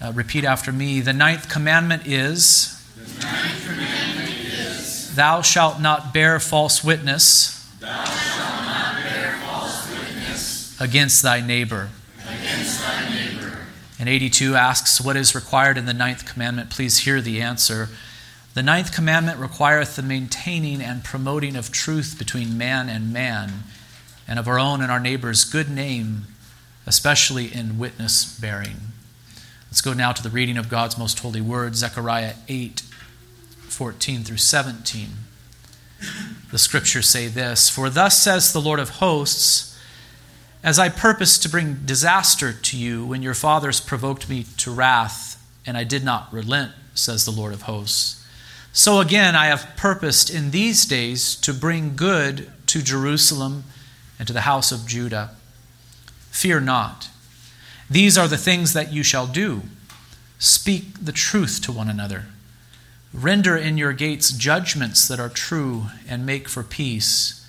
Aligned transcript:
Uh, 0.00 0.12
repeat 0.12 0.44
after 0.44 0.72
me. 0.72 1.00
The 1.00 1.12
ninth 1.12 1.50
commandment 1.50 2.06
is, 2.06 2.80
ninth 3.20 3.66
commandment 3.66 4.30
is 4.30 5.14
Thou 5.14 5.42
shalt 5.42 5.80
not 5.80 6.14
bear 6.14 6.40
false 6.40 6.82
witness, 6.82 7.68
bear 7.80 9.36
false 9.44 9.90
witness 9.90 10.80
against 10.80 11.22
thy 11.22 11.40
against 12.26 12.80
thy 12.80 13.10
neighbor. 13.10 13.58
And 13.98 14.08
82 14.08 14.54
asks, 14.54 15.00
What 15.00 15.16
is 15.16 15.34
required 15.34 15.76
in 15.76 15.84
the 15.84 15.92
ninth 15.92 16.24
commandment? 16.24 16.70
Please 16.70 17.00
hear 17.00 17.20
the 17.20 17.42
answer. 17.42 17.90
The 18.54 18.62
ninth 18.62 18.94
commandment 18.94 19.38
requireth 19.38 19.96
the 19.96 20.02
maintaining 20.02 20.80
and 20.80 21.04
promoting 21.04 21.56
of 21.56 21.70
truth 21.70 22.16
between 22.18 22.56
man 22.56 22.88
and 22.88 23.12
man, 23.12 23.64
and 24.26 24.38
of 24.38 24.48
our 24.48 24.58
own 24.58 24.80
and 24.80 24.90
our 24.90 24.98
neighbor's 24.98 25.44
good 25.44 25.68
name, 25.68 26.24
especially 26.86 27.52
in 27.52 27.78
witness 27.78 28.38
bearing. 28.40 28.89
Let's 29.70 29.82
go 29.82 29.92
now 29.92 30.10
to 30.10 30.22
the 30.22 30.30
reading 30.30 30.56
of 30.56 30.68
God's 30.68 30.98
most 30.98 31.20
holy 31.20 31.40
word, 31.40 31.76
Zechariah 31.76 32.34
8 32.48 32.80
14 33.68 34.24
through 34.24 34.38
17. 34.38 35.10
The 36.50 36.58
scriptures 36.58 37.08
say 37.08 37.28
this 37.28 37.70
For 37.70 37.88
thus 37.88 38.20
says 38.20 38.52
the 38.52 38.60
Lord 38.60 38.80
of 38.80 38.90
hosts, 38.90 39.78
as 40.64 40.80
I 40.80 40.88
purposed 40.88 41.44
to 41.44 41.48
bring 41.48 41.82
disaster 41.84 42.52
to 42.52 42.76
you 42.76 43.06
when 43.06 43.22
your 43.22 43.32
fathers 43.32 43.80
provoked 43.80 44.28
me 44.28 44.44
to 44.56 44.72
wrath, 44.72 45.40
and 45.64 45.76
I 45.76 45.84
did 45.84 46.02
not 46.02 46.32
relent, 46.32 46.72
says 46.94 47.24
the 47.24 47.30
Lord 47.30 47.52
of 47.52 47.62
hosts. 47.62 48.26
So 48.72 48.98
again, 48.98 49.36
I 49.36 49.46
have 49.46 49.74
purposed 49.76 50.30
in 50.30 50.50
these 50.50 50.84
days 50.84 51.36
to 51.36 51.54
bring 51.54 51.94
good 51.94 52.50
to 52.66 52.82
Jerusalem 52.82 53.62
and 54.18 54.26
to 54.26 54.34
the 54.34 54.42
house 54.42 54.72
of 54.72 54.88
Judah. 54.88 55.36
Fear 56.32 56.60
not. 56.62 57.08
These 57.90 58.16
are 58.16 58.28
the 58.28 58.38
things 58.38 58.72
that 58.72 58.92
you 58.92 59.02
shall 59.02 59.26
do 59.26 59.62
speak 60.38 61.04
the 61.04 61.12
truth 61.12 61.60
to 61.62 61.72
one 61.72 61.90
another. 61.90 62.26
Render 63.12 63.56
in 63.56 63.76
your 63.76 63.92
gates 63.92 64.30
judgments 64.30 65.06
that 65.08 65.20
are 65.20 65.28
true 65.28 65.86
and 66.08 66.24
make 66.24 66.48
for 66.48 66.62
peace. 66.62 67.46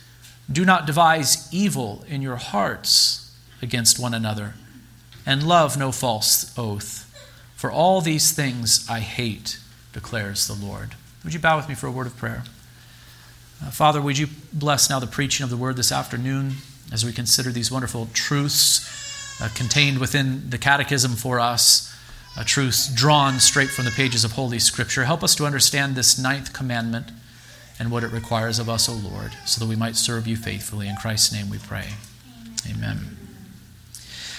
Do 0.51 0.65
not 0.65 0.87
devise 0.87 1.47
evil 1.53 2.03
in 2.07 2.21
your 2.21 2.35
hearts 2.35 3.33
against 3.61 3.99
one 3.99 4.13
another, 4.13 4.55
and 5.25 5.47
love 5.47 5.77
no 5.77 5.91
false 5.91 6.57
oath. 6.57 7.07
For 7.55 7.71
all 7.71 8.01
these 8.01 8.31
things 8.31 8.85
I 8.89 8.99
hate, 8.99 9.59
declares 9.93 10.47
the 10.47 10.55
Lord. 10.55 10.95
Would 11.23 11.33
you 11.33 11.39
bow 11.39 11.57
with 11.57 11.69
me 11.69 11.75
for 11.75 11.87
a 11.87 11.91
word 11.91 12.07
of 12.07 12.17
prayer? 12.17 12.43
Uh, 13.63 13.69
Father, 13.69 14.01
would 14.01 14.17
you 14.17 14.27
bless 14.51 14.89
now 14.89 14.99
the 14.99 15.07
preaching 15.07 15.43
of 15.43 15.51
the 15.51 15.57
word 15.57 15.77
this 15.77 15.91
afternoon 15.91 16.55
as 16.91 17.05
we 17.05 17.13
consider 17.13 17.51
these 17.51 17.71
wonderful 17.71 18.09
truths 18.13 19.00
uh, 19.41 19.49
contained 19.55 19.97
within 19.97 20.49
the 20.49 20.57
catechism 20.57 21.13
for 21.13 21.39
us, 21.39 21.93
uh, 22.37 22.43
truths 22.45 22.87
drawn 22.93 23.39
straight 23.39 23.69
from 23.69 23.85
the 23.85 23.91
pages 23.91 24.23
of 24.23 24.33
Holy 24.33 24.59
Scripture. 24.59 25.03
Help 25.03 25.23
us 25.23 25.35
to 25.35 25.45
understand 25.45 25.95
this 25.95 26.17
ninth 26.17 26.53
commandment 26.53 27.11
and 27.79 27.91
what 27.91 28.03
it 28.03 28.11
requires 28.11 28.59
of 28.59 28.69
us, 28.69 28.87
O 28.87 28.93
Lord, 28.93 29.31
so 29.45 29.59
that 29.59 29.67
we 29.67 29.75
might 29.75 29.95
serve 29.95 30.27
you 30.27 30.35
faithfully. 30.35 30.87
In 30.87 30.95
Christ's 30.95 31.33
name 31.33 31.49
we 31.49 31.57
pray. 31.57 31.89
Amen. 32.69 33.17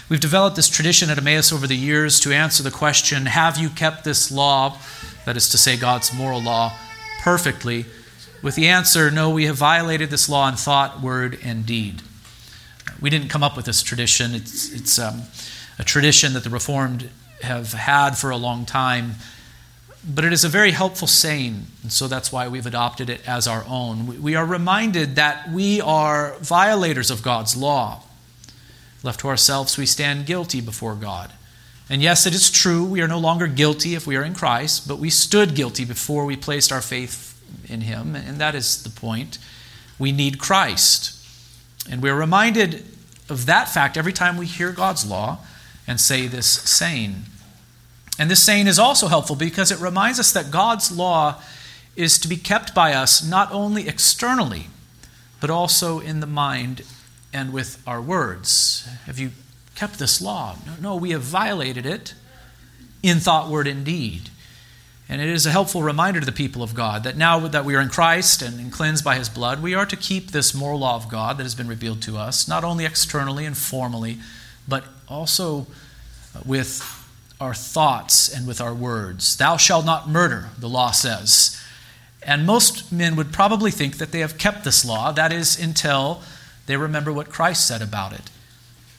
We've 0.08 0.20
developed 0.20 0.56
this 0.56 0.68
tradition 0.68 1.10
at 1.10 1.18
Emmaus 1.18 1.52
over 1.52 1.66
the 1.66 1.76
years 1.76 2.20
to 2.20 2.32
answer 2.32 2.62
the 2.62 2.70
question 2.70 3.26
Have 3.26 3.58
you 3.58 3.68
kept 3.68 4.04
this 4.04 4.30
law, 4.30 4.78
that 5.24 5.36
is 5.36 5.48
to 5.48 5.58
say, 5.58 5.76
God's 5.76 6.14
moral 6.14 6.40
law, 6.40 6.72
perfectly? 7.20 7.86
With 8.42 8.54
the 8.54 8.68
answer, 8.68 9.10
No, 9.10 9.30
we 9.30 9.46
have 9.46 9.56
violated 9.56 10.10
this 10.10 10.28
law 10.28 10.48
in 10.48 10.54
thought, 10.54 11.00
word, 11.00 11.38
and 11.42 11.66
deed. 11.66 12.02
We 13.02 13.10
didn't 13.10 13.28
come 13.28 13.42
up 13.42 13.56
with 13.56 13.66
this 13.66 13.82
tradition. 13.82 14.34
It's, 14.34 14.72
it's 14.72 14.98
um, 14.98 15.22
a 15.78 15.84
tradition 15.84 16.32
that 16.32 16.44
the 16.44 16.50
Reformed 16.50 17.10
have 17.42 17.72
had 17.72 18.16
for 18.16 18.30
a 18.30 18.36
long 18.36 18.64
time 18.64 19.16
but 20.04 20.24
it 20.24 20.32
is 20.32 20.44
a 20.44 20.48
very 20.48 20.72
helpful 20.72 21.06
saying, 21.06 21.66
and 21.82 21.92
so 21.92 22.08
that's 22.08 22.32
why 22.32 22.48
we've 22.48 22.66
adopted 22.66 23.08
it 23.08 23.26
as 23.26 23.46
our 23.46 23.64
own. 23.68 24.20
We 24.20 24.34
are 24.34 24.44
reminded 24.44 25.14
that 25.14 25.50
we 25.50 25.80
are 25.80 26.34
violators 26.40 27.10
of 27.10 27.22
God's 27.22 27.56
law. 27.56 28.02
Left 29.04 29.20
to 29.20 29.28
ourselves, 29.28 29.78
we 29.78 29.86
stand 29.86 30.26
guilty 30.26 30.60
before 30.60 30.96
God. 30.96 31.32
And 31.88 32.02
yes, 32.02 32.26
it 32.26 32.34
is 32.34 32.50
true, 32.50 32.84
we 32.84 33.00
are 33.00 33.08
no 33.08 33.18
longer 33.18 33.46
guilty 33.46 33.94
if 33.94 34.06
we 34.06 34.16
are 34.16 34.24
in 34.24 34.34
Christ, 34.34 34.88
but 34.88 34.98
we 34.98 35.10
stood 35.10 35.54
guilty 35.54 35.84
before 35.84 36.24
we 36.24 36.36
placed 36.36 36.72
our 36.72 36.82
faith 36.82 37.40
in 37.68 37.82
Him, 37.82 38.16
and 38.16 38.38
that 38.38 38.56
is 38.56 38.82
the 38.82 38.90
point. 38.90 39.38
We 39.98 40.10
need 40.10 40.38
Christ. 40.38 41.16
And 41.88 42.02
we're 42.02 42.18
reminded 42.18 42.84
of 43.28 43.46
that 43.46 43.68
fact 43.68 43.96
every 43.96 44.12
time 44.12 44.36
we 44.36 44.46
hear 44.46 44.72
God's 44.72 45.06
law 45.06 45.38
and 45.86 46.00
say 46.00 46.26
this 46.26 46.46
saying. 46.46 47.24
And 48.18 48.30
this 48.30 48.42
saying 48.42 48.66
is 48.66 48.78
also 48.78 49.08
helpful 49.08 49.36
because 49.36 49.70
it 49.70 49.80
reminds 49.80 50.20
us 50.20 50.32
that 50.32 50.50
God's 50.50 50.92
law 50.92 51.40
is 51.96 52.18
to 52.18 52.28
be 52.28 52.36
kept 52.36 52.74
by 52.74 52.94
us 52.94 53.26
not 53.26 53.50
only 53.52 53.88
externally, 53.88 54.66
but 55.40 55.50
also 55.50 55.98
in 56.00 56.20
the 56.20 56.26
mind 56.26 56.82
and 57.32 57.52
with 57.52 57.82
our 57.86 58.00
words. 58.00 58.88
Have 59.06 59.18
you 59.18 59.32
kept 59.74 59.98
this 59.98 60.20
law? 60.20 60.56
No, 60.66 60.72
no, 60.80 60.96
we 60.96 61.10
have 61.10 61.22
violated 61.22 61.86
it 61.86 62.14
in 63.02 63.18
thought, 63.18 63.48
word, 63.48 63.66
and 63.66 63.84
deed. 63.84 64.30
And 65.12 65.20
it 65.20 65.28
is 65.28 65.44
a 65.44 65.50
helpful 65.50 65.82
reminder 65.82 66.20
to 66.20 66.24
the 66.24 66.32
people 66.32 66.62
of 66.62 66.74
God 66.74 67.04
that 67.04 67.18
now 67.18 67.38
that 67.40 67.66
we 67.66 67.74
are 67.74 67.82
in 67.82 67.90
Christ 67.90 68.40
and 68.40 68.72
cleansed 68.72 69.04
by 69.04 69.16
his 69.16 69.28
blood, 69.28 69.62
we 69.62 69.74
are 69.74 69.84
to 69.84 69.94
keep 69.94 70.30
this 70.30 70.54
moral 70.54 70.78
law 70.78 70.96
of 70.96 71.10
God 71.10 71.36
that 71.36 71.42
has 71.42 71.54
been 71.54 71.68
revealed 71.68 72.00
to 72.04 72.16
us, 72.16 72.48
not 72.48 72.64
only 72.64 72.86
externally 72.86 73.44
and 73.44 73.54
formally, 73.54 74.16
but 74.66 74.84
also 75.06 75.66
uh, 76.34 76.40
with 76.46 76.80
our 77.38 77.52
thoughts 77.52 78.34
and 78.34 78.46
with 78.46 78.58
our 78.58 78.72
words. 78.72 79.36
Thou 79.36 79.58
shalt 79.58 79.84
not 79.84 80.08
murder, 80.08 80.48
the 80.58 80.66
law 80.66 80.92
says. 80.92 81.62
And 82.22 82.46
most 82.46 82.90
men 82.90 83.14
would 83.14 83.34
probably 83.34 83.70
think 83.70 83.98
that 83.98 84.12
they 84.12 84.20
have 84.20 84.38
kept 84.38 84.64
this 84.64 84.82
law. 84.82 85.12
That 85.12 85.30
is, 85.30 85.60
until 85.60 86.22
they 86.64 86.78
remember 86.78 87.12
what 87.12 87.28
Christ 87.28 87.68
said 87.68 87.82
about 87.82 88.14
it. 88.14 88.30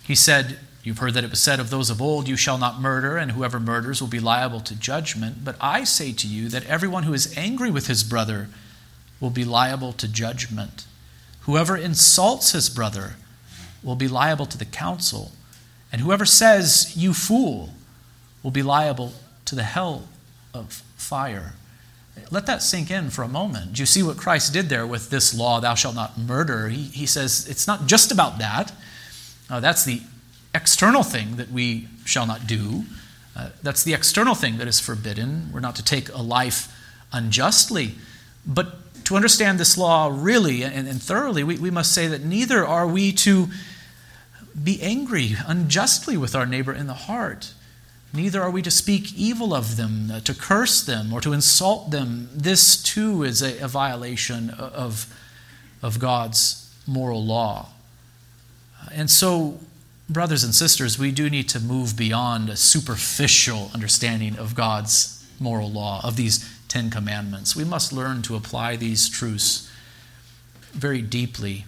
He 0.03 0.13
said, 0.13 0.59
You've 0.83 0.97
heard 0.97 1.13
that 1.13 1.23
it 1.23 1.29
was 1.29 1.41
said 1.41 1.61
of 1.61 1.69
those 1.69 1.89
of 1.89 2.01
old, 2.01 2.27
You 2.27 2.35
shall 2.35 2.57
not 2.57 2.81
murder, 2.81 3.17
and 3.17 3.31
whoever 3.31 3.59
murders 3.59 4.01
will 4.01 4.09
be 4.09 4.19
liable 4.19 4.59
to 4.61 4.75
judgment. 4.75 5.45
But 5.45 5.55
I 5.61 5.85
say 5.85 6.11
to 6.11 6.27
you 6.27 6.49
that 6.49 6.65
everyone 6.65 7.03
who 7.03 7.13
is 7.13 7.35
angry 7.37 7.71
with 7.71 7.87
his 7.87 8.03
brother 8.03 8.49
will 9.21 9.29
be 9.29 9.45
liable 9.45 9.93
to 9.93 10.07
judgment. 10.07 10.85
Whoever 11.41 11.77
insults 11.77 12.51
his 12.51 12.69
brother 12.69 13.15
will 13.81 13.95
be 13.95 14.09
liable 14.09 14.45
to 14.45 14.57
the 14.57 14.65
council. 14.65 15.31
And 15.91 16.01
whoever 16.01 16.25
says, 16.25 16.93
You 16.97 17.13
fool, 17.13 17.69
will 18.41 18.51
be 18.51 18.63
liable 18.63 19.13
to 19.45 19.55
the 19.55 19.63
hell 19.63 20.09
of 20.53 20.83
fire. 20.97 21.53
Let 22.29 22.45
that 22.45 22.61
sink 22.61 22.91
in 22.91 23.09
for 23.09 23.23
a 23.23 23.27
moment. 23.27 23.73
Do 23.73 23.81
you 23.81 23.85
see 23.85 24.03
what 24.03 24.17
Christ 24.17 24.53
did 24.53 24.69
there 24.69 24.85
with 24.85 25.09
this 25.09 25.33
law, 25.33 25.59
thou 25.59 25.75
shalt 25.75 25.95
not 25.95 26.17
murder? 26.17 26.69
He, 26.69 26.83
he 26.83 27.05
says 27.05 27.47
it's 27.49 27.67
not 27.67 27.87
just 27.87 28.11
about 28.11 28.37
that. 28.39 28.71
Uh, 29.49 29.59
that's 29.59 29.83
the 29.83 30.01
external 30.53 31.03
thing 31.03 31.35
that 31.37 31.51
we 31.51 31.87
shall 32.05 32.25
not 32.25 32.47
do. 32.47 32.83
Uh, 33.35 33.49
that's 33.61 33.83
the 33.83 33.93
external 33.93 34.35
thing 34.35 34.57
that 34.57 34.67
is 34.67 34.79
forbidden. 34.79 35.49
We're 35.51 35.59
not 35.59 35.75
to 35.77 35.83
take 35.83 36.09
a 36.09 36.21
life 36.21 36.71
unjustly. 37.11 37.95
But 38.45 39.03
to 39.05 39.15
understand 39.15 39.59
this 39.59 39.77
law 39.77 40.09
really 40.13 40.63
and, 40.63 40.87
and 40.87 41.01
thoroughly, 41.01 41.43
we, 41.43 41.57
we 41.57 41.71
must 41.71 41.93
say 41.93 42.07
that 42.07 42.23
neither 42.23 42.65
are 42.65 42.87
we 42.87 43.11
to 43.13 43.47
be 44.61 44.81
angry 44.81 45.35
unjustly 45.47 46.15
with 46.15 46.35
our 46.35 46.45
neighbor 46.45 46.73
in 46.73 46.87
the 46.87 46.93
heart. 46.93 47.53
Neither 48.13 48.41
are 48.43 48.51
we 48.51 48.61
to 48.61 48.69
speak 48.69 49.13
evil 49.17 49.55
of 49.55 49.75
them, 49.75 50.11
uh, 50.11 50.19
to 50.19 50.35
curse 50.35 50.83
them, 50.83 51.11
or 51.11 51.19
to 51.21 51.33
insult 51.33 51.89
them. 51.89 52.29
This 52.31 52.81
too 52.81 53.23
is 53.23 53.41
a, 53.41 53.57
a 53.59 53.67
violation 53.67 54.51
of, 54.51 55.11
of 55.81 55.97
God's 55.97 56.71
moral 56.85 57.25
law. 57.25 57.69
And 58.91 59.09
so, 59.09 59.59
brothers 60.09 60.43
and 60.43 60.53
sisters, 60.53 60.99
we 60.99 61.11
do 61.11 61.29
need 61.29 61.49
to 61.49 61.59
move 61.59 61.95
beyond 61.95 62.49
a 62.49 62.55
superficial 62.55 63.71
understanding 63.73 64.37
of 64.37 64.55
God's 64.55 65.25
moral 65.39 65.71
law, 65.71 66.01
of 66.03 66.15
these 66.15 66.49
Ten 66.67 66.89
Commandments. 66.89 67.55
We 67.55 67.63
must 67.63 67.93
learn 67.93 68.21
to 68.23 68.35
apply 68.35 68.75
these 68.75 69.09
truths 69.09 69.69
very 70.71 71.01
deeply. 71.01 71.65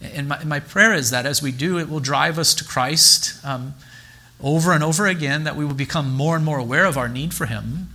And 0.00 0.28
my, 0.28 0.44
my 0.44 0.60
prayer 0.60 0.92
is 0.92 1.10
that 1.10 1.26
as 1.26 1.42
we 1.42 1.52
do, 1.52 1.78
it 1.78 1.88
will 1.88 2.00
drive 2.00 2.38
us 2.38 2.54
to 2.54 2.64
Christ. 2.64 3.44
Um, 3.44 3.74
over 4.42 4.72
and 4.72 4.82
over 4.82 5.06
again 5.06 5.44
that 5.44 5.56
we 5.56 5.64
will 5.64 5.74
become 5.74 6.12
more 6.12 6.34
and 6.36 6.44
more 6.44 6.58
aware 6.58 6.84
of 6.84 6.98
our 6.98 7.08
need 7.08 7.32
for 7.32 7.46
Him 7.46 7.88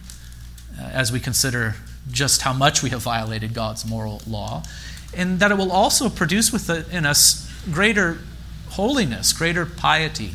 uh, 0.79 0.83
as 0.83 1.11
we 1.11 1.19
consider 1.19 1.75
just 2.09 2.41
how 2.41 2.53
much 2.53 2.81
we 2.81 2.89
have 2.89 3.01
violated 3.01 3.53
God's 3.53 3.85
moral 3.85 4.21
law, 4.25 4.63
and 5.13 5.39
that 5.39 5.51
it 5.51 5.57
will 5.57 5.71
also 5.71 6.09
produce 6.09 6.53
within 6.53 7.05
us 7.05 7.51
greater 7.69 8.19
holiness, 8.71 9.33
greater 9.33 9.65
piety. 9.65 10.31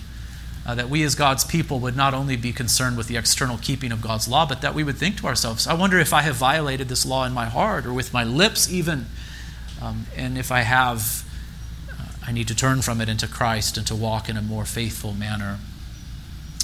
Uh, 0.64 0.76
that 0.76 0.88
we 0.88 1.02
as 1.02 1.16
God's 1.16 1.42
people 1.42 1.80
would 1.80 1.96
not 1.96 2.14
only 2.14 2.36
be 2.36 2.52
concerned 2.52 2.96
with 2.96 3.08
the 3.08 3.16
external 3.16 3.58
keeping 3.58 3.90
of 3.90 4.00
God's 4.00 4.28
law, 4.28 4.46
but 4.46 4.60
that 4.60 4.76
we 4.76 4.84
would 4.84 4.96
think 4.96 5.16
to 5.16 5.26
ourselves, 5.26 5.66
I 5.66 5.74
wonder 5.74 5.98
if 5.98 6.12
I 6.12 6.22
have 6.22 6.36
violated 6.36 6.88
this 6.88 7.04
law 7.04 7.24
in 7.24 7.32
my 7.32 7.46
heart 7.46 7.84
or 7.84 7.92
with 7.92 8.12
my 8.12 8.22
lips, 8.22 8.70
even. 8.70 9.06
Um, 9.82 10.06
and 10.16 10.38
if 10.38 10.52
I 10.52 10.60
have, 10.60 11.28
uh, 11.90 11.94
I 12.28 12.30
need 12.30 12.46
to 12.46 12.54
turn 12.54 12.80
from 12.80 13.00
it 13.00 13.08
into 13.08 13.26
Christ 13.26 13.76
and 13.76 13.84
to 13.88 13.96
walk 13.96 14.28
in 14.28 14.36
a 14.36 14.42
more 14.42 14.64
faithful 14.64 15.14
manner. 15.14 15.58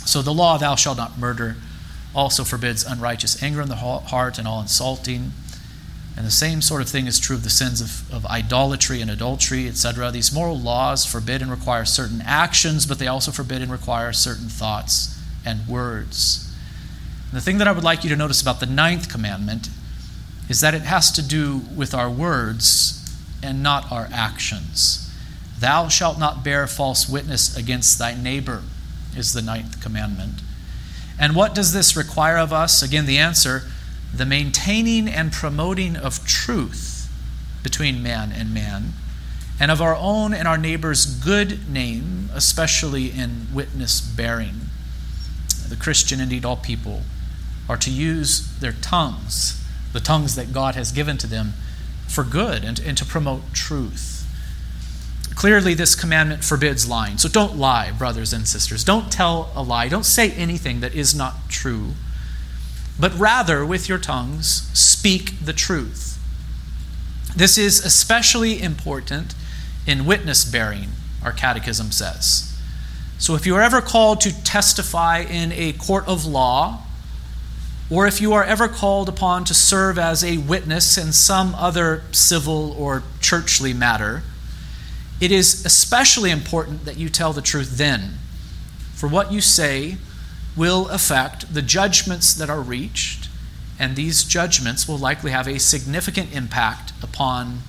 So 0.04 0.22
the 0.22 0.32
law, 0.32 0.58
thou 0.58 0.76
shalt 0.76 0.96
not 0.96 1.18
murder, 1.18 1.56
also 2.14 2.44
forbids 2.44 2.84
unrighteous 2.84 3.42
anger 3.42 3.60
in 3.60 3.68
the 3.68 3.76
heart 3.76 4.38
and 4.38 4.46
all 4.46 4.60
insulting. 4.60 5.32
And 6.16 6.26
the 6.26 6.32
same 6.32 6.62
sort 6.62 6.82
of 6.82 6.88
thing 6.88 7.06
is 7.06 7.20
true 7.20 7.36
of 7.36 7.44
the 7.44 7.50
sins 7.50 7.80
of, 7.80 8.12
of 8.12 8.26
idolatry 8.26 9.00
and 9.00 9.10
adultery, 9.10 9.68
etc. 9.68 10.10
These 10.10 10.32
moral 10.32 10.58
laws 10.58 11.06
forbid 11.06 11.42
and 11.42 11.50
require 11.50 11.84
certain 11.84 12.20
actions, 12.22 12.86
but 12.86 12.98
they 12.98 13.06
also 13.06 13.30
forbid 13.30 13.62
and 13.62 13.70
require 13.70 14.12
certain 14.12 14.48
thoughts 14.48 15.16
and 15.44 15.66
words. 15.68 16.52
And 17.30 17.36
the 17.36 17.40
thing 17.40 17.58
that 17.58 17.68
I 17.68 17.72
would 17.72 17.84
like 17.84 18.02
you 18.02 18.10
to 18.10 18.16
notice 18.16 18.42
about 18.42 18.58
the 18.58 18.66
ninth 18.66 19.08
commandment 19.08 19.68
is 20.48 20.60
that 20.60 20.74
it 20.74 20.82
has 20.82 21.12
to 21.12 21.22
do 21.22 21.58
with 21.76 21.94
our 21.94 22.10
words 22.10 22.94
and 23.42 23.62
not 23.62 23.92
our 23.92 24.08
actions. 24.12 25.08
Thou 25.58 25.88
shalt 25.88 26.18
not 26.18 26.42
bear 26.42 26.66
false 26.66 27.08
witness 27.08 27.56
against 27.56 27.98
thy 27.98 28.14
neighbor, 28.14 28.62
is 29.16 29.32
the 29.32 29.42
ninth 29.42 29.80
commandment. 29.80 30.40
And 31.18 31.34
what 31.34 31.54
does 31.54 31.72
this 31.72 31.96
require 31.96 32.38
of 32.38 32.52
us? 32.52 32.82
Again, 32.82 33.06
the 33.06 33.18
answer 33.18 33.64
the 34.14 34.26
maintaining 34.26 35.08
and 35.08 35.32
promoting 35.32 35.96
of 35.96 36.26
truth 36.26 37.10
between 37.62 38.02
man 38.02 38.32
and 38.32 38.54
man, 38.54 38.92
and 39.60 39.70
of 39.70 39.82
our 39.82 39.96
own 39.96 40.32
and 40.32 40.46
our 40.46 40.58
neighbor's 40.58 41.04
good 41.06 41.68
name, 41.68 42.30
especially 42.32 43.10
in 43.10 43.48
witness 43.52 44.00
bearing. 44.00 44.60
The 45.68 45.76
Christian, 45.76 46.20
indeed 46.20 46.44
all 46.44 46.56
people, 46.56 47.02
are 47.68 47.76
to 47.76 47.90
use 47.90 48.58
their 48.58 48.72
tongues, 48.72 49.62
the 49.92 50.00
tongues 50.00 50.34
that 50.36 50.52
God 50.52 50.74
has 50.74 50.92
given 50.92 51.18
to 51.18 51.26
them, 51.26 51.54
for 52.06 52.24
good 52.24 52.64
and, 52.64 52.78
and 52.78 52.96
to 52.96 53.04
promote 53.04 53.52
truth. 53.52 54.14
Clearly, 55.34 55.74
this 55.74 55.94
commandment 55.94 56.42
forbids 56.42 56.88
lying. 56.88 57.18
So 57.18 57.28
don't 57.28 57.56
lie, 57.56 57.92
brothers 57.92 58.32
and 58.32 58.48
sisters. 58.48 58.82
Don't 58.82 59.12
tell 59.12 59.52
a 59.54 59.62
lie. 59.62 59.88
Don't 59.88 60.06
say 60.06 60.32
anything 60.32 60.80
that 60.80 60.94
is 60.94 61.14
not 61.14 61.48
true 61.48 61.92
but 62.98 63.16
rather 63.18 63.64
with 63.64 63.88
your 63.88 63.98
tongues 63.98 64.68
speak 64.72 65.44
the 65.44 65.52
truth. 65.52 66.18
This 67.36 67.56
is 67.56 67.84
especially 67.84 68.60
important 68.60 69.34
in 69.86 70.04
witness 70.04 70.44
bearing, 70.44 70.90
our 71.22 71.32
catechism 71.32 71.92
says. 71.92 72.56
So 73.18 73.34
if 73.34 73.46
you 73.46 73.56
are 73.56 73.62
ever 73.62 73.80
called 73.80 74.20
to 74.22 74.44
testify 74.44 75.20
in 75.20 75.52
a 75.52 75.72
court 75.72 76.06
of 76.06 76.24
law, 76.24 76.82
or 77.90 78.06
if 78.06 78.20
you 78.20 78.32
are 78.32 78.44
ever 78.44 78.68
called 78.68 79.08
upon 79.08 79.44
to 79.44 79.54
serve 79.54 79.98
as 79.98 80.22
a 80.22 80.38
witness 80.38 80.98
in 80.98 81.12
some 81.12 81.54
other 81.54 82.02
civil 82.12 82.72
or 82.72 83.02
churchly 83.20 83.72
matter, 83.72 84.22
it 85.20 85.32
is 85.32 85.64
especially 85.64 86.30
important 86.30 86.84
that 86.84 86.96
you 86.96 87.08
tell 87.08 87.32
the 87.32 87.42
truth 87.42 87.78
then. 87.78 88.18
For 88.94 89.08
what 89.08 89.32
you 89.32 89.40
say 89.40 89.96
will 90.58 90.88
affect 90.88 91.54
the 91.54 91.62
judgments 91.62 92.34
that 92.34 92.50
are 92.50 92.60
reached, 92.60 93.28
and 93.78 93.94
these 93.94 94.24
judgments 94.24 94.88
will 94.88 94.98
likely 94.98 95.30
have 95.30 95.46
a 95.46 95.60
significant 95.60 96.34
impact 96.34 96.92
upon 97.00 97.60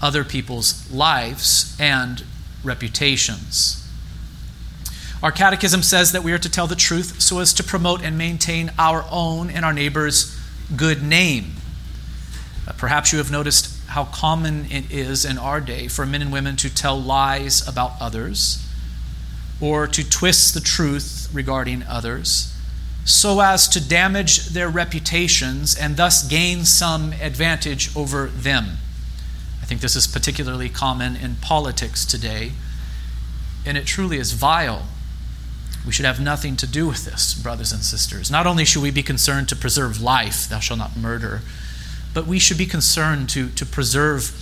other 0.00 0.22
people's 0.22 0.90
lives 0.90 1.76
and 1.80 2.24
reputations. 2.62 3.78
Our 5.22 5.32
catechism 5.32 5.82
says 5.82 6.12
that 6.12 6.22
we 6.22 6.32
are 6.32 6.38
to 6.38 6.48
tell 6.48 6.66
the 6.66 6.74
truth 6.76 7.20
so 7.20 7.40
as 7.40 7.52
to 7.54 7.64
promote 7.64 8.02
and 8.02 8.16
maintain 8.16 8.72
our 8.78 9.04
own 9.10 9.50
and 9.50 9.64
our 9.64 9.72
neighbor's 9.72 10.36
good 10.76 11.02
name. 11.02 11.52
Uh, 12.66 12.72
perhaps 12.76 13.12
you 13.12 13.18
have 13.18 13.30
noticed 13.30 13.76
how 13.88 14.04
common 14.04 14.66
it 14.70 14.90
is 14.90 15.24
in 15.24 15.38
our 15.38 15.60
day 15.60 15.86
for 15.86 16.06
men 16.06 16.22
and 16.22 16.32
women 16.32 16.56
to 16.56 16.74
tell 16.74 17.00
lies 17.00 17.66
about 17.68 17.92
others 18.00 18.66
or 19.62 19.86
to 19.86 20.08
twist 20.08 20.52
the 20.52 20.60
truth 20.60 21.30
regarding 21.32 21.84
others 21.84 22.52
so 23.04 23.40
as 23.40 23.68
to 23.68 23.80
damage 23.88 24.48
their 24.48 24.68
reputations 24.68 25.74
and 25.74 25.96
thus 25.96 26.26
gain 26.26 26.64
some 26.64 27.12
advantage 27.14 27.94
over 27.96 28.26
them. 28.26 28.76
I 29.60 29.64
think 29.64 29.80
this 29.80 29.96
is 29.96 30.06
particularly 30.06 30.68
common 30.68 31.16
in 31.16 31.36
politics 31.36 32.04
today, 32.04 32.52
and 33.64 33.76
it 33.76 33.86
truly 33.86 34.18
is 34.18 34.32
vile. 34.32 34.86
We 35.84 35.92
should 35.92 36.04
have 36.04 36.20
nothing 36.20 36.56
to 36.56 36.66
do 36.66 36.86
with 36.86 37.04
this, 37.04 37.34
brothers 37.34 37.72
and 37.72 37.82
sisters. 37.82 38.30
Not 38.30 38.46
only 38.46 38.64
should 38.64 38.82
we 38.82 38.92
be 38.92 39.02
concerned 39.02 39.48
to 39.48 39.56
preserve 39.56 40.00
life, 40.00 40.48
thou 40.48 40.60
shalt 40.60 40.78
not 40.78 40.96
murder, 40.96 41.40
but 42.14 42.26
we 42.26 42.38
should 42.38 42.58
be 42.58 42.66
concerned 42.66 43.28
to, 43.30 43.48
to 43.50 43.66
preserve 43.66 44.38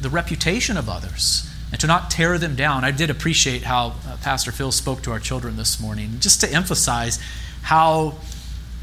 the 0.00 0.08
reputation 0.08 0.76
of 0.76 0.88
others 0.88 1.49
and 1.70 1.80
to 1.80 1.86
not 1.86 2.10
tear 2.10 2.38
them 2.38 2.56
down. 2.56 2.84
I 2.84 2.90
did 2.90 3.10
appreciate 3.10 3.62
how 3.62 3.94
uh, 4.06 4.16
Pastor 4.22 4.52
Phil 4.52 4.72
spoke 4.72 5.02
to 5.02 5.12
our 5.12 5.20
children 5.20 5.56
this 5.56 5.80
morning, 5.80 6.16
just 6.20 6.40
to 6.40 6.52
emphasize 6.52 7.20
how, 7.62 8.14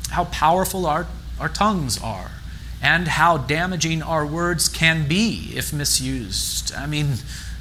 how 0.10 0.26
powerful 0.26 0.86
our, 0.86 1.08
our 1.40 1.50
tongues 1.50 2.02
are 2.02 2.32
and 2.82 3.08
how 3.08 3.38
damaging 3.38 4.02
our 4.02 4.26
words 4.26 4.70
can 4.70 5.08
be 5.08 5.52
if 5.56 5.74
misused. 5.74 6.74
I 6.76 6.86
mean, 6.86 7.16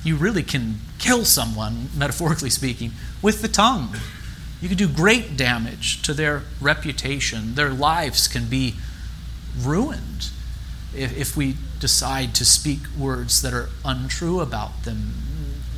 you 0.04 0.16
really 0.16 0.42
can 0.42 0.80
kill 0.98 1.24
someone, 1.24 1.88
metaphorically 1.96 2.50
speaking, 2.50 2.92
with 3.22 3.42
the 3.42 3.48
tongue. 3.48 3.96
You 4.60 4.68
can 4.68 4.78
do 4.78 4.88
great 4.88 5.36
damage 5.36 6.02
to 6.02 6.14
their 6.14 6.42
reputation. 6.60 7.54
Their 7.54 7.70
lives 7.70 8.28
can 8.28 8.46
be 8.46 8.76
ruined 9.58 10.30
if, 10.96 11.16
if 11.16 11.36
we 11.36 11.56
decide 11.78 12.34
to 12.34 12.44
speak 12.44 12.80
words 12.98 13.42
that 13.42 13.52
are 13.52 13.68
untrue 13.84 14.40
about 14.40 14.84
them. 14.84 15.12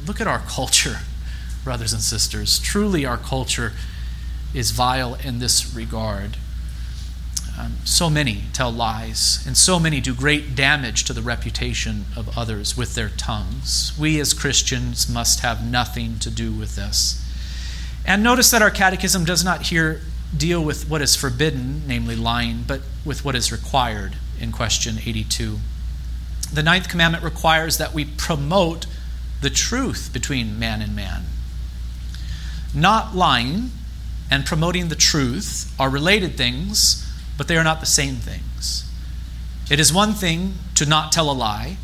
Look 0.07 0.21
at 0.21 0.27
our 0.27 0.41
culture, 0.41 1.01
brothers 1.65 1.93
and 1.93 2.03
sisters. 2.03 2.59
Truly, 2.59 3.05
our 3.05 3.19
culture 3.19 3.73
is 4.55 4.71
vile 4.71 5.15
in 5.15 5.39
this 5.39 5.75
regard. 5.75 6.37
Um, 7.59 7.79
so 7.85 8.09
many 8.09 8.45
tell 8.53 8.71
lies, 8.71 9.45
and 9.45 9.57
so 9.57 9.81
many 9.81 10.01
do 10.01 10.15
great 10.15 10.55
damage 10.55 11.03
to 11.05 11.13
the 11.13 11.23
reputation 11.23 12.05
of 12.17 12.39
others 12.39 12.77
with 12.77 12.95
their 12.95 13.09
tongues. 13.09 13.93
We 13.99 14.21
as 14.21 14.33
Christians 14.33 15.09
must 15.09 15.41
have 15.41 15.69
nothing 15.69 16.21
to 16.21 16.31
do 16.31 16.53
with 16.53 16.77
this. 16.77 17.25
And 18.07 18.23
notice 18.23 18.51
that 18.53 18.63
our 18.63 18.71
catechism 18.71 19.25
does 19.25 19.45
not 19.45 19.67
here 19.67 20.03
deal 20.35 20.65
with 20.65 20.89
what 20.89 21.03
is 21.03 21.17
forbidden, 21.17 21.83
namely 21.87 22.15
lying, 22.15 22.63
but 22.67 22.83
with 23.05 23.25
what 23.25 23.35
is 23.35 23.51
required 23.51 24.15
in 24.41 24.53
question 24.53 24.99
82. 24.99 25.59
The 26.53 26.63
ninth 26.63 26.89
commandment 26.89 27.25
requires 27.25 27.79
that 27.79 27.93
we 27.93 28.05
promote 28.05 28.87
the 29.41 29.51
truth 29.51 30.11
between 30.13 30.59
man 30.59 30.83
and 30.83 30.97
man. 30.97 31.25
Not 32.75 33.15
lying 33.15 33.71
and 34.31 34.45
promoting 34.45 34.89
the 34.89 34.97
truth 34.97 35.73
are 35.79 35.91
related 35.91 36.37
things, 36.37 37.07
but 37.37 37.49
they 37.49 37.57
are 37.57 37.65
not 37.65 37.81
the 37.81 37.87
same 37.87 38.17
things. 38.17 38.91
It 39.71 39.79
is 39.79 39.93
one 39.93 40.13
thing 40.13 40.55
to 40.75 40.87
not 40.87 41.13
tell 41.13 41.31
a 41.31 41.33
lie, 41.33 41.77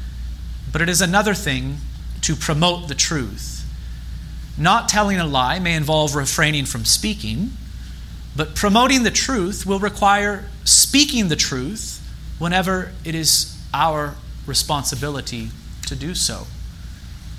but 0.73 0.81
it 0.81 0.89
is 0.89 1.01
another 1.01 1.35
thing 1.35 1.79
to 2.23 2.35
promote 2.35 2.89
the 2.89 2.95
truth. 2.95 3.65
Not 4.57 4.89
telling 4.89 5.19
a 5.19 5.27
lie 5.27 5.59
may 5.59 5.75
involve 5.75 6.15
refraining 6.15 6.65
from 6.65 6.85
speaking, 6.85 7.53
but 8.37 8.55
promoting 8.55 9.03
the 9.03 9.11
truth 9.11 9.67
will 9.67 9.79
require 9.79 10.49
speaking 10.65 11.29
the 11.29 11.37
truth 11.37 11.94
whenever 12.39 12.93
it 13.05 13.15
is 13.15 13.57
our 13.73 14.15
responsibility 14.47 15.51
to 15.87 15.97
do 15.97 16.15
so. 16.15 16.47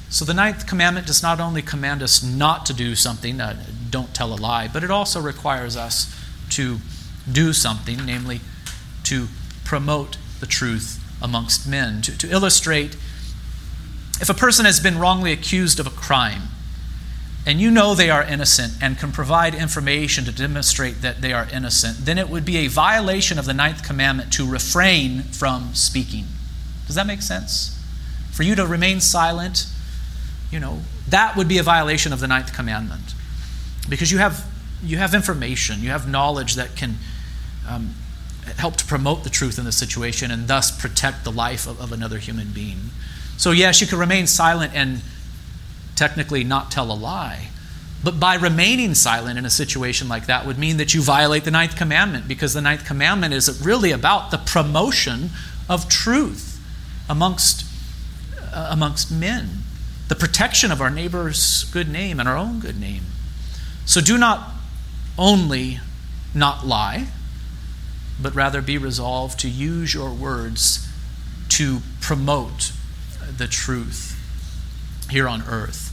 So 0.10 0.24
the 0.24 0.34
ninth 0.34 0.68
commandment 0.68 1.08
does 1.08 1.22
not 1.22 1.40
only 1.40 1.62
command 1.62 2.02
us 2.02 2.24
not 2.24 2.66
to 2.68 2.74
do 2.74 2.96
something, 2.96 3.42
uh, 3.42 3.62
don't 3.90 4.14
tell 4.14 4.34
a 4.34 4.36
lie, 4.36 4.68
but 4.68 4.84
it 4.84 4.92
also 4.92 5.22
requires 5.22 5.76
us 5.76 6.14
to 6.52 6.78
do 7.30 7.54
something, 7.54 8.06
namely 8.06 8.42
to 9.04 9.28
promote 9.64 10.18
the 10.40 10.46
truth 10.46 11.02
amongst 11.22 11.68
men. 11.68 12.02
To, 12.04 12.18
to 12.18 12.30
illustrate, 12.32 12.96
if 14.22 14.30
a 14.30 14.34
person 14.34 14.66
has 14.66 14.80
been 14.80 15.00
wrongly 15.00 15.32
accused 15.32 15.80
of 15.80 15.88
a 15.88 15.92
crime, 15.92 16.44
and 17.46 17.62
you 17.62 17.70
know 17.70 17.94
they 17.94 18.10
are 18.10 18.24
innocent 18.24 18.74
and 18.82 18.98
can 18.98 19.12
provide 19.12 19.54
information 19.54 20.26
to 20.26 20.32
demonstrate 20.32 21.02
that 21.02 21.22
they 21.22 21.32
are 21.32 21.48
innocent, 21.54 22.06
then 22.06 22.18
it 22.18 22.30
would 22.30 22.44
be 22.44 22.58
a 22.58 22.68
violation 22.68 23.38
of 23.38 23.46
the 23.46 23.54
ninth 23.54 23.84
commandment 23.84 24.34
to 24.34 24.50
refrain 24.50 25.22
from 25.22 25.76
speaking. 25.76 26.26
Does 26.88 26.96
that 26.96 27.06
make 27.06 27.22
sense? 27.22 27.80
For 28.32 28.44
you 28.44 28.56
to 28.56 28.66
remain 28.66 29.00
silent, 29.00 29.68
you 30.52 30.60
know, 30.60 30.82
that 31.08 31.36
would 31.36 31.48
be 31.48 31.60
a 31.60 31.64
violation 31.64 32.12
of 32.12 32.20
the 32.20 32.28
ninth 32.28 32.54
commandment. 32.54 33.14
Because 33.88 34.12
you 34.12 34.18
have, 34.18 34.46
you 34.84 34.98
have 34.98 35.14
information, 35.14 35.82
you 35.82 35.90
have 35.90 36.10
knowledge 36.10 36.56
that 36.56 36.76
can 36.76 36.96
um, 37.70 37.94
help 38.58 38.76
to 38.78 38.86
promote 38.86 39.24
the 39.24 39.30
truth 39.30 39.60
in 39.60 39.66
the 39.66 39.72
situation 39.72 40.32
and 40.32 40.48
thus 40.48 40.72
protect 40.72 41.24
the 41.24 41.32
life 41.32 41.68
of, 41.68 41.80
of 41.80 41.92
another 41.92 42.18
human 42.18 42.52
being. 42.52 42.90
So, 43.38 43.52
yes, 43.52 43.82
you 43.82 43.88
can 43.88 44.00
remain 44.00 44.28
silent 44.28 44.74
and 44.74 45.02
technically 45.96 46.44
not 46.44 46.72
tell 46.72 46.92
a 46.92 46.94
lie. 46.94 47.50
But 48.04 48.20
by 48.20 48.36
remaining 48.36 48.94
silent 48.94 49.40
in 49.40 49.46
a 49.46 49.50
situation 49.50 50.08
like 50.08 50.28
that 50.28 50.46
would 50.46 50.60
mean 50.60 50.78
that 50.78 50.94
you 50.94 51.02
violate 51.02 51.44
the 51.44 51.52
ninth 51.52 51.76
commandment 51.76 52.28
because 52.28 52.54
the 52.54 52.62
ninth 52.62 52.86
commandment 52.86 53.34
is 53.34 53.62
really 53.66 53.92
about 53.92 54.30
the 54.30 54.38
promotion 54.38 55.32
of 55.68 55.90
truth 55.90 56.62
amongst, 57.10 57.66
uh, 58.54 58.68
amongst 58.70 59.12
men, 59.12 59.64
the 60.08 60.16
protection 60.16 60.72
of 60.72 60.82
our 60.82 60.92
neighbor's 60.92 61.64
good 61.66 61.90
name 61.90 62.20
and 62.20 62.30
our 62.30 62.38
own 62.38 62.60
good 62.60 62.80
name. 62.80 63.06
So 63.86 64.02
do 64.02 64.18
not 64.18 64.52
only 65.18 65.80
not 66.36 66.66
lie, 66.66 67.08
but 68.22 68.36
rather 68.36 68.62
be 68.62 68.78
resolved 68.78 69.40
to 69.40 69.50
use 69.50 69.94
your 69.94 70.12
words 70.12 70.88
to 71.50 71.80
promote 72.02 72.72
the 73.38 73.48
truth 73.48 74.15
here 75.10 75.28
on 75.28 75.42
earth. 75.44 75.92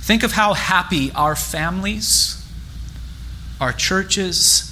Think 0.00 0.22
of 0.22 0.32
how 0.32 0.54
happy 0.54 1.12
our 1.12 1.36
families, 1.36 2.44
our 3.60 3.72
churches, 3.72 4.66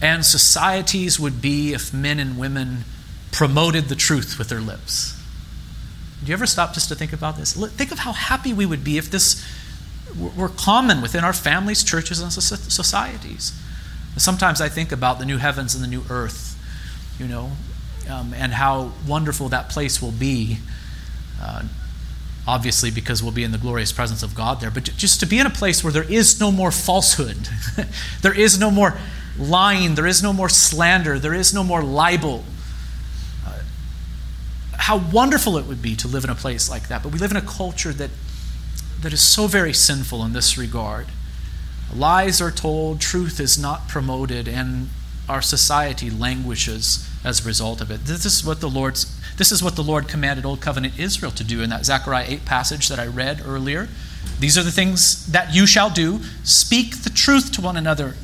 and 0.00 0.24
societies 0.24 1.18
would 1.18 1.42
be 1.42 1.74
if 1.74 1.92
men 1.92 2.18
and 2.20 2.38
women 2.38 2.84
promoted 3.32 3.84
the 3.88 3.96
truth 3.96 4.38
with 4.38 4.48
their 4.48 4.60
lips. 4.60 5.14
Do 6.22 6.28
you 6.28 6.34
ever 6.34 6.46
stop 6.46 6.74
just 6.74 6.88
to 6.88 6.94
think 6.94 7.12
about 7.12 7.36
this? 7.36 7.52
Think 7.52 7.92
of 7.92 7.98
how 8.00 8.12
happy 8.12 8.52
we 8.52 8.66
would 8.66 8.82
be 8.82 8.98
if 8.98 9.10
this 9.10 9.44
were 10.36 10.48
common 10.48 11.02
within 11.02 11.24
our 11.24 11.32
families, 11.32 11.84
churches, 11.84 12.20
and 12.20 12.32
societies. 12.32 13.52
Sometimes 14.16 14.60
I 14.60 14.68
think 14.68 14.90
about 14.90 15.18
the 15.18 15.24
new 15.24 15.36
heavens 15.36 15.74
and 15.74 15.84
the 15.84 15.88
new 15.88 16.02
earth, 16.10 16.56
you 17.18 17.28
know, 17.28 17.52
um, 18.10 18.34
and 18.34 18.52
how 18.52 18.92
wonderful 19.06 19.50
that 19.50 19.68
place 19.68 20.02
will 20.02 20.12
be. 20.12 20.58
Uh, 21.40 21.62
obviously, 22.48 22.90
because 22.90 23.22
we'll 23.22 23.30
be 23.30 23.44
in 23.44 23.52
the 23.52 23.58
glorious 23.58 23.92
presence 23.92 24.22
of 24.22 24.34
God 24.34 24.58
there, 24.58 24.70
but 24.70 24.84
just 24.84 25.20
to 25.20 25.26
be 25.26 25.38
in 25.38 25.46
a 25.46 25.50
place 25.50 25.84
where 25.84 25.92
there 25.92 26.10
is 26.10 26.40
no 26.40 26.50
more 26.50 26.70
falsehood, 26.70 27.36
there 28.22 28.32
is 28.32 28.58
no 28.58 28.70
more 28.70 28.96
lying, 29.38 29.96
there 29.96 30.06
is 30.06 30.22
no 30.22 30.32
more 30.32 30.48
slander, 30.48 31.18
there 31.18 31.34
is 31.34 31.52
no 31.52 31.62
more 31.62 31.82
libel. 31.82 32.44
Uh, 33.46 33.60
how 34.78 34.96
wonderful 34.96 35.58
it 35.58 35.66
would 35.66 35.82
be 35.82 35.94
to 35.96 36.08
live 36.08 36.24
in 36.24 36.30
a 36.30 36.34
place 36.34 36.70
like 36.70 36.88
that. 36.88 37.02
But 37.02 37.12
we 37.12 37.18
live 37.18 37.32
in 37.32 37.36
a 37.36 37.42
culture 37.42 37.92
that, 37.92 38.10
that 39.02 39.12
is 39.12 39.20
so 39.20 39.46
very 39.46 39.74
sinful 39.74 40.24
in 40.24 40.32
this 40.32 40.56
regard. 40.56 41.08
Lies 41.94 42.40
are 42.40 42.50
told, 42.50 43.02
truth 43.02 43.40
is 43.40 43.58
not 43.58 43.88
promoted, 43.88 44.48
and 44.48 44.88
our 45.28 45.42
society 45.42 46.10
languishes 46.10 47.08
as 47.24 47.40
a 47.40 47.48
result 47.48 47.80
of 47.80 47.90
it. 47.90 48.04
This 48.04 48.24
is 48.24 48.44
what 48.44 48.60
the 48.60 48.68
Lord's 48.68 49.14
this 49.36 49.52
is 49.52 49.62
what 49.62 49.76
the 49.76 49.84
Lord 49.84 50.08
commanded 50.08 50.44
Old 50.44 50.60
Covenant 50.60 50.98
Israel 50.98 51.30
to 51.30 51.44
do 51.44 51.62
in 51.62 51.70
that 51.70 51.86
Zechariah 51.86 52.24
8 52.26 52.44
passage 52.44 52.88
that 52.88 52.98
I 52.98 53.06
read 53.06 53.40
earlier. 53.46 53.88
These 54.40 54.58
are 54.58 54.64
the 54.64 54.72
things 54.72 55.30
that 55.30 55.54
you 55.54 55.64
shall 55.64 55.90
do. 55.90 56.20
Speak 56.42 57.04
the 57.04 57.10
truth 57.10 57.52
to 57.52 57.60
one 57.60 57.76
another. 57.76 58.16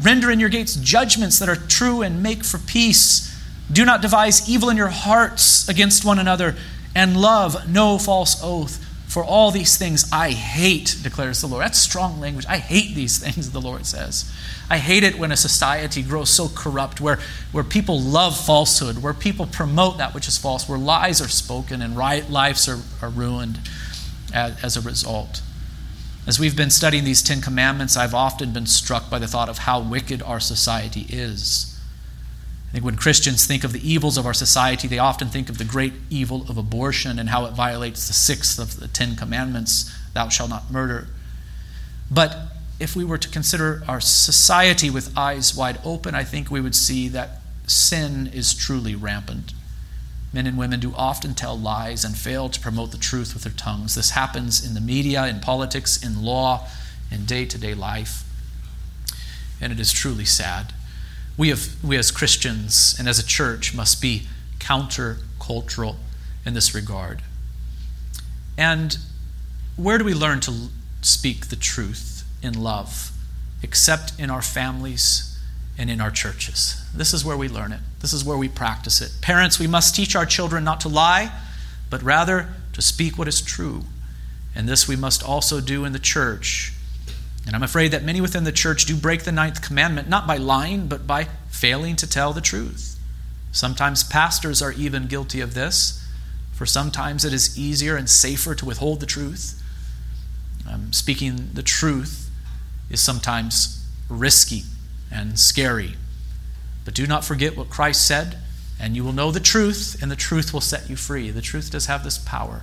Render 0.00 0.32
in 0.32 0.40
your 0.40 0.48
gates 0.48 0.74
judgments 0.74 1.38
that 1.38 1.48
are 1.48 1.54
true 1.54 2.02
and 2.02 2.24
make 2.24 2.42
for 2.42 2.58
peace. 2.58 3.28
Do 3.70 3.84
not 3.84 4.02
devise 4.02 4.48
evil 4.48 4.68
in 4.68 4.76
your 4.76 4.88
hearts 4.88 5.68
against 5.68 6.04
one 6.04 6.18
another, 6.18 6.56
and 6.92 7.16
love 7.16 7.70
no 7.70 7.96
false 7.96 8.42
oath. 8.42 8.84
For 9.12 9.22
all 9.22 9.50
these 9.50 9.76
things 9.76 10.10
I 10.10 10.30
hate, 10.30 10.96
declares 11.02 11.42
the 11.42 11.46
Lord. 11.46 11.62
That's 11.62 11.78
strong 11.78 12.18
language. 12.18 12.46
I 12.48 12.56
hate 12.56 12.94
these 12.94 13.18
things, 13.18 13.50
the 13.50 13.60
Lord 13.60 13.84
says. 13.84 14.32
I 14.70 14.78
hate 14.78 15.02
it 15.02 15.18
when 15.18 15.30
a 15.30 15.36
society 15.36 16.02
grows 16.02 16.30
so 16.30 16.48
corrupt, 16.48 16.98
where, 16.98 17.18
where 17.52 17.62
people 17.62 18.00
love 18.00 18.34
falsehood, 18.34 19.02
where 19.02 19.12
people 19.12 19.44
promote 19.44 19.98
that 19.98 20.14
which 20.14 20.28
is 20.28 20.38
false, 20.38 20.66
where 20.66 20.78
lies 20.78 21.20
are 21.20 21.28
spoken 21.28 21.82
and 21.82 21.94
lives 21.94 22.66
are, 22.70 22.78
are 23.02 23.10
ruined 23.10 23.60
as, 24.32 24.64
as 24.64 24.76
a 24.78 24.80
result. 24.80 25.42
As 26.26 26.40
we've 26.40 26.56
been 26.56 26.70
studying 26.70 27.04
these 27.04 27.20
Ten 27.20 27.42
Commandments, 27.42 27.98
I've 27.98 28.14
often 28.14 28.54
been 28.54 28.64
struck 28.64 29.10
by 29.10 29.18
the 29.18 29.28
thought 29.28 29.50
of 29.50 29.58
how 29.58 29.78
wicked 29.78 30.22
our 30.22 30.40
society 30.40 31.04
is. 31.10 31.71
I 32.72 32.76
think 32.76 32.86
when 32.86 32.96
Christians 32.96 33.44
think 33.44 33.64
of 33.64 33.74
the 33.74 33.86
evils 33.86 34.16
of 34.16 34.24
our 34.24 34.32
society, 34.32 34.88
they 34.88 34.98
often 34.98 35.28
think 35.28 35.50
of 35.50 35.58
the 35.58 35.64
great 35.64 35.92
evil 36.08 36.46
of 36.48 36.56
abortion 36.56 37.18
and 37.18 37.28
how 37.28 37.44
it 37.44 37.52
violates 37.52 38.06
the 38.06 38.14
sixth 38.14 38.58
of 38.58 38.80
the 38.80 38.88
Ten 38.88 39.14
Commandments 39.14 39.94
thou 40.14 40.30
shalt 40.30 40.48
not 40.48 40.70
murder. 40.70 41.08
But 42.10 42.34
if 42.80 42.96
we 42.96 43.04
were 43.04 43.18
to 43.18 43.28
consider 43.28 43.82
our 43.86 44.00
society 44.00 44.88
with 44.88 45.16
eyes 45.16 45.54
wide 45.54 45.80
open, 45.84 46.14
I 46.14 46.24
think 46.24 46.50
we 46.50 46.62
would 46.62 46.74
see 46.74 47.08
that 47.08 47.42
sin 47.66 48.30
is 48.32 48.54
truly 48.54 48.94
rampant. 48.94 49.52
Men 50.32 50.46
and 50.46 50.56
women 50.56 50.80
do 50.80 50.94
often 50.96 51.34
tell 51.34 51.58
lies 51.58 52.06
and 52.06 52.16
fail 52.16 52.48
to 52.48 52.58
promote 52.58 52.90
the 52.90 52.96
truth 52.96 53.34
with 53.34 53.42
their 53.42 53.52
tongues. 53.52 53.94
This 53.94 54.10
happens 54.10 54.66
in 54.66 54.72
the 54.72 54.80
media, 54.80 55.26
in 55.26 55.40
politics, 55.40 56.02
in 56.02 56.22
law, 56.22 56.66
in 57.10 57.26
day 57.26 57.44
to 57.44 57.58
day 57.58 57.74
life. 57.74 58.24
And 59.60 59.72
it 59.72 59.78
is 59.78 59.92
truly 59.92 60.24
sad. 60.24 60.72
We, 61.36 61.48
have, 61.48 61.82
we 61.82 61.96
as 61.96 62.10
Christians 62.10 62.94
and 62.98 63.08
as 63.08 63.18
a 63.18 63.26
church 63.26 63.74
must 63.74 64.02
be 64.02 64.26
countercultural 64.58 65.96
in 66.44 66.54
this 66.54 66.74
regard. 66.74 67.22
And 68.58 68.98
where 69.76 69.98
do 69.98 70.04
we 70.04 70.14
learn 70.14 70.40
to 70.40 70.68
speak 71.00 71.46
the 71.46 71.56
truth 71.56 72.24
in 72.42 72.62
love? 72.62 73.12
Except 73.62 74.12
in 74.18 74.30
our 74.30 74.42
families 74.42 75.38
and 75.78 75.90
in 75.90 76.00
our 76.00 76.10
churches. 76.10 76.84
This 76.94 77.14
is 77.14 77.24
where 77.24 77.36
we 77.36 77.48
learn 77.48 77.72
it. 77.72 77.80
This 78.00 78.12
is 78.12 78.24
where 78.24 78.36
we 78.36 78.48
practice 78.48 79.00
it. 79.00 79.12
Parents, 79.22 79.58
we 79.58 79.66
must 79.66 79.94
teach 79.94 80.14
our 80.14 80.26
children 80.26 80.64
not 80.64 80.80
to 80.80 80.88
lie, 80.88 81.32
but 81.88 82.02
rather 82.02 82.48
to 82.74 82.82
speak 82.82 83.16
what 83.16 83.28
is 83.28 83.40
true. 83.40 83.84
And 84.54 84.68
this 84.68 84.86
we 84.86 84.96
must 84.96 85.22
also 85.22 85.60
do 85.60 85.84
in 85.84 85.92
the 85.92 85.98
church 85.98 86.71
and 87.46 87.56
I'm 87.56 87.62
afraid 87.62 87.90
that 87.92 88.04
many 88.04 88.20
within 88.20 88.44
the 88.44 88.52
church 88.52 88.84
do 88.86 88.96
break 88.96 89.24
the 89.24 89.32
ninth 89.32 89.62
commandment, 89.62 90.08
not 90.08 90.26
by 90.26 90.36
lying, 90.36 90.86
but 90.86 91.06
by 91.06 91.28
failing 91.48 91.96
to 91.96 92.08
tell 92.08 92.32
the 92.32 92.40
truth. 92.40 92.98
Sometimes 93.50 94.04
pastors 94.04 94.62
are 94.62 94.72
even 94.72 95.08
guilty 95.08 95.40
of 95.40 95.54
this, 95.54 96.06
for 96.52 96.66
sometimes 96.66 97.24
it 97.24 97.32
is 97.32 97.58
easier 97.58 97.96
and 97.96 98.08
safer 98.08 98.54
to 98.54 98.64
withhold 98.64 99.00
the 99.00 99.06
truth. 99.06 99.60
Um, 100.68 100.92
speaking 100.92 101.50
the 101.52 101.62
truth 101.62 102.30
is 102.88 103.00
sometimes 103.00 103.84
risky 104.08 104.62
and 105.10 105.38
scary. 105.38 105.96
But 106.84 106.94
do 106.94 107.06
not 107.06 107.24
forget 107.24 107.56
what 107.56 107.70
Christ 107.70 108.06
said, 108.06 108.38
and 108.80 108.96
you 108.96 109.04
will 109.04 109.12
know 109.12 109.30
the 109.30 109.40
truth, 109.40 110.00
and 110.00 110.10
the 110.10 110.16
truth 110.16 110.52
will 110.52 110.60
set 110.60 110.88
you 110.88 110.96
free. 110.96 111.30
The 111.30 111.42
truth 111.42 111.70
does 111.70 111.86
have 111.86 112.04
this 112.04 112.18
power 112.18 112.62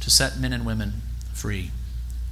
to 0.00 0.10
set 0.10 0.38
men 0.38 0.52
and 0.52 0.66
women 0.66 1.02
free. 1.32 1.70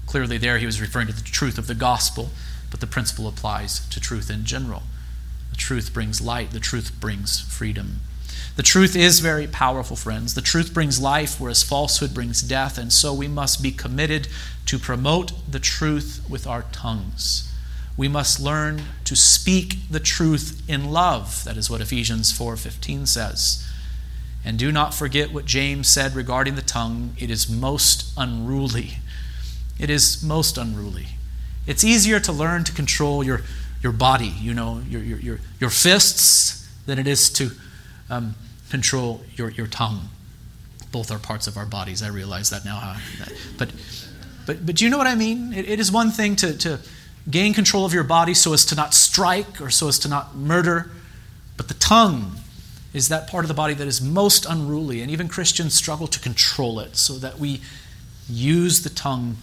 Clearly, 0.09 0.39
there 0.39 0.57
he 0.57 0.65
was 0.65 0.81
referring 0.81 1.07
to 1.09 1.13
the 1.13 1.21
truth 1.21 1.59
of 1.59 1.67
the 1.67 1.75
gospel, 1.75 2.31
but 2.71 2.81
the 2.81 2.87
principle 2.87 3.29
applies 3.29 3.87
to 3.91 4.01
truth 4.01 4.31
in 4.31 4.47
general. 4.47 4.85
The 5.51 5.59
truth 5.59 5.93
brings 5.93 6.23
light, 6.23 6.51
the 6.53 6.61
truth 6.61 6.99
brings 6.99 7.41
freedom. 7.41 8.01
The 8.57 8.63
truth 8.63 8.97
is 8.97 9.21
very 9.21 9.47
powerful, 9.47 9.97
friends. 9.97 10.33
The 10.33 10.41
truth 10.41 10.73
brings 10.73 10.99
life, 10.99 11.39
whereas 11.39 11.63
falsehood 11.63 12.15
brings 12.15 12.41
death, 12.41 12.79
and 12.79 12.91
so 12.91 13.13
we 13.13 13.29
must 13.29 13.63
be 13.63 13.71
committed 13.71 14.29
to 14.65 14.79
promote 14.79 15.33
the 15.47 15.61
truth 15.61 16.25
with 16.27 16.47
our 16.47 16.63
tongues. 16.73 17.53
We 17.95 18.09
must 18.09 18.41
learn 18.41 18.85
to 19.05 19.15
speak 19.15 19.91
the 19.91 20.01
truth 20.01 20.63
in 20.67 20.91
love. 20.91 21.45
That 21.45 21.59
is 21.59 21.69
what 21.69 21.83
Ephesians 21.83 22.33
4:15 22.33 23.05
says. 23.07 23.63
And 24.43 24.59
do 24.59 24.73
not 24.73 24.95
forget 24.95 25.35
what 25.35 25.45
James 25.45 25.87
said 25.87 26.17
regarding 26.17 26.55
the 26.55 26.63
tongue, 26.63 27.15
it 27.19 27.31
is 27.31 27.47
most 27.47 28.07
unruly 28.17 29.01
it 29.79 29.91
is 29.91 30.23
most 30.23 30.59
unruly. 30.59 31.07
It's 31.67 31.85
easier 31.85 32.19
to 32.21 32.33
learn 32.33 32.65
to 32.65 32.73
control 32.73 33.23
your, 33.23 33.43
your 33.83 33.93
body, 33.93 34.33
you 34.41 34.55
know, 34.55 34.83
your, 34.89 35.03
your, 35.03 35.19
your, 35.19 35.41
your 35.61 35.71
fists, 35.71 36.69
than 36.87 36.99
it 36.99 37.07
is 37.07 37.31
to 37.31 37.51
um, 38.09 38.35
control 38.71 39.21
your, 39.37 39.51
your 39.51 39.67
tongue. 39.67 40.09
Both 40.91 41.11
are 41.11 41.19
parts 41.19 41.47
of 41.47 41.57
our 41.57 41.67
bodies. 41.67 42.03
I 42.03 42.09
realize 42.09 42.51
that 42.51 42.65
now. 42.65 42.97
But, 43.59 43.73
but, 44.47 44.65
but 44.65 44.77
do 44.77 44.85
you 44.85 44.91
know 44.91 44.97
what 44.97 45.07
I 45.07 45.15
mean? 45.15 45.53
It, 45.53 45.69
it 45.69 45.79
is 45.79 45.93
one 45.93 46.11
thing 46.11 46.35
to, 46.37 46.57
to 46.59 46.81
gain 47.31 47.53
control 47.53 47.85
of 47.85 47.93
your 47.93 48.05
body 48.05 48.33
so 48.33 48.55
as 48.55 48.65
to 48.67 48.75
not 48.75 48.95
strike 48.95 49.61
or 49.61 49.69
so 49.69 49.89
as 49.89 49.99
to 50.01 50.09
not 50.09 50.35
murder, 50.35 50.91
but 51.59 51.69
the 51.69 51.75
tongue 51.75 52.37
is 52.95 53.09
that 53.09 53.29
part 53.29 53.45
of 53.45 53.49
the 53.49 53.55
body 53.55 53.75
that 53.75 53.87
is 53.87 54.01
most 54.01 54.47
unruly, 54.47 55.03
and 55.03 55.11
even 55.11 55.29
Christians 55.29 55.75
struggle 55.75 56.07
to 56.07 56.19
control 56.19 56.81
it 56.81 56.97
so 56.97 57.15
that 57.19 57.39
we 57.39 57.61
use 58.31 58.83
the 58.83 58.89
tongue 58.89 59.37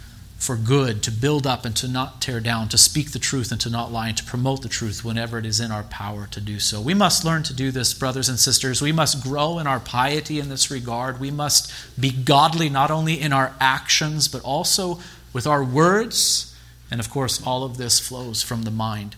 for 0.45 0.55
good, 0.55 1.01
to 1.03 1.11
build 1.11 1.47
up 1.47 1.65
and 1.65 1.75
to 1.75 1.87
not 1.87 2.21
tear 2.21 2.39
down, 2.39 2.69
to 2.69 2.77
speak 2.77 3.11
the 3.11 3.19
truth 3.19 3.51
and 3.51 3.59
to 3.61 3.69
not 3.69 3.91
lie, 3.91 4.09
and 4.09 4.17
to 4.17 4.23
promote 4.23 4.61
the 4.61 4.69
truth 4.69 5.03
whenever 5.03 5.39
it 5.39 5.45
is 5.45 5.59
in 5.59 5.71
our 5.71 5.83
power 5.83 6.27
to 6.27 6.39
do 6.39 6.59
so. 6.59 6.79
We 6.79 6.93
must 6.93 7.25
learn 7.25 7.43
to 7.43 7.53
do 7.53 7.71
this, 7.71 7.93
brothers 7.93 8.29
and 8.29 8.37
sisters. 8.37 8.81
We 8.81 8.91
must 8.91 9.23
grow 9.23 9.57
in 9.59 9.67
our 9.67 9.79
piety 9.79 10.39
in 10.39 10.49
this 10.49 10.69
regard. 10.69 11.19
We 11.19 11.31
must 11.31 11.73
be 11.99 12.11
godly 12.11 12.69
not 12.69 12.91
only 12.91 13.19
in 13.19 13.33
our 13.33 13.55
actions, 13.59 14.27
but 14.27 14.43
also 14.43 14.99
with 15.33 15.47
our 15.47 15.63
words. 15.63 16.55
And 16.91 16.99
of 16.99 17.09
course, 17.09 17.45
all 17.45 17.63
of 17.63 17.77
this 17.77 17.99
flows 17.99 18.43
from 18.43 18.63
the 18.63 18.71
mind 18.71 19.15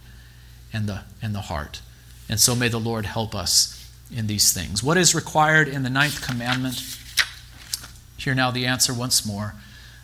and 0.72 0.88
the, 0.88 1.02
and 1.22 1.36
the 1.36 1.42
heart. 1.42 1.82
And 2.30 2.40
so 2.40 2.56
may 2.56 2.70
the 2.70 2.80
Lord 2.80 3.06
help 3.06 3.36
us 3.36 3.74
in 4.16 4.28
these 4.28 4.54
things. 4.54 4.82
What 4.82 4.98
is 4.98 5.14
required 5.14 5.68
in 5.68 5.84
the 5.84 5.90
ninth 5.90 6.26
commandment? 6.26 6.98
Hear 8.18 8.34
now 8.34 8.52
the 8.52 8.66
answer 8.66 8.94
once 8.94 9.26
more. 9.26 9.56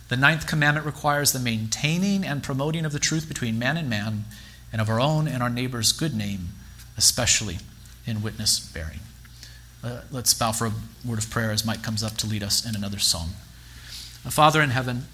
The 0.08 0.16
ninth 0.16 0.46
commandment 0.46 0.86
requires 0.86 1.32
the 1.32 1.38
maintaining 1.38 2.24
and 2.24 2.42
promoting 2.42 2.84
of 2.84 2.92
the 2.92 2.98
truth 2.98 3.26
between 3.26 3.58
man 3.58 3.76
and 3.76 3.88
man, 3.88 4.24
and 4.70 4.80
of 4.80 4.88
our 4.88 5.00
own 5.00 5.28
and 5.28 5.42
our 5.42 5.50
neighbor's 5.50 5.92
good 5.92 6.14
name, 6.14 6.48
especially 6.98 7.58
in 8.06 8.22
witness 8.22 8.58
bearing. 8.60 9.00
Uh, 9.82 10.00
let's 10.10 10.34
bow 10.34 10.52
for 10.52 10.66
a 10.66 10.72
word 11.04 11.18
of 11.18 11.30
prayer 11.30 11.50
as 11.50 11.64
Mike 11.64 11.82
comes 11.82 12.02
up 12.02 12.16
to 12.16 12.26
lead 12.26 12.42
us 12.42 12.66
in 12.68 12.74
another 12.74 12.98
song. 12.98 13.30
Uh, 14.24 14.30
Father 14.30 14.60
in 14.60 14.70
heaven, 14.70 15.04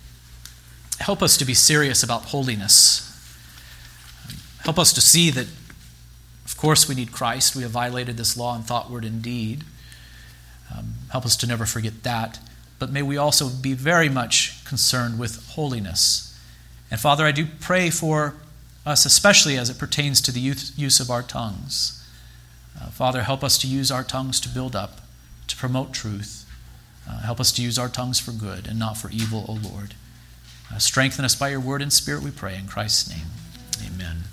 help 0.98 1.22
us 1.22 1.36
to 1.36 1.44
be 1.44 1.54
serious 1.54 2.02
about 2.02 2.26
holiness. 2.26 3.06
Help 4.64 4.78
us 4.78 4.92
to 4.92 5.00
see 5.00 5.30
that, 5.30 5.46
of 6.44 6.56
course, 6.56 6.88
we 6.88 6.94
need 6.94 7.12
Christ. 7.12 7.56
We 7.56 7.62
have 7.62 7.72
violated 7.72 8.16
this 8.16 8.36
law 8.36 8.56
in 8.56 8.62
thought, 8.62 8.90
word, 8.90 9.04
and 9.04 9.22
deed. 9.22 9.64
Um, 10.76 10.94
help 11.10 11.24
us 11.24 11.36
to 11.38 11.46
never 11.46 11.66
forget 11.66 12.02
that. 12.02 12.38
But 12.78 12.90
may 12.90 13.02
we 13.02 13.16
also 13.16 13.48
be 13.48 13.74
very 13.74 14.08
much 14.08 14.59
concerned 14.70 15.18
with 15.18 15.44
holiness. 15.48 16.38
And 16.92 17.00
Father, 17.00 17.24
I 17.24 17.32
do 17.32 17.44
pray 17.58 17.90
for 17.90 18.36
us, 18.86 19.04
especially 19.04 19.58
as 19.58 19.68
it 19.68 19.78
pertains 19.78 20.20
to 20.20 20.30
the 20.30 20.40
use 20.40 21.00
of 21.00 21.10
our 21.10 21.24
tongues. 21.24 22.00
Uh, 22.80 22.86
Father, 22.90 23.22
help 23.22 23.42
us 23.42 23.58
to 23.58 23.66
use 23.66 23.90
our 23.90 24.04
tongues 24.04 24.38
to 24.40 24.48
build 24.48 24.76
up, 24.76 25.00
to 25.48 25.56
promote 25.56 25.92
truth. 25.92 26.46
Uh, 27.08 27.18
help 27.22 27.40
us 27.40 27.50
to 27.50 27.62
use 27.62 27.80
our 27.80 27.88
tongues 27.88 28.20
for 28.20 28.30
good 28.30 28.68
and 28.68 28.78
not 28.78 28.96
for 28.96 29.10
evil, 29.10 29.44
O 29.48 29.54
Lord. 29.54 29.94
Uh, 30.72 30.78
strengthen 30.78 31.24
us 31.24 31.34
by 31.34 31.48
your 31.48 31.58
word 31.58 31.82
and 31.82 31.92
spirit, 31.92 32.22
we 32.22 32.30
pray. 32.30 32.56
In 32.56 32.68
Christ's 32.68 33.10
name, 33.10 33.26
amen. 33.84 34.30